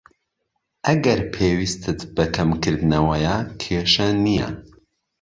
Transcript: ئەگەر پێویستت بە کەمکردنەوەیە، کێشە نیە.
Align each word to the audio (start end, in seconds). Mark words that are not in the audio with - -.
ئەگەر 0.87 1.19
پێویستت 1.33 1.99
بە 2.15 2.25
کەمکردنەوەیە، 2.35 3.35
کێشە 3.61 4.07
نیە. 4.25 4.49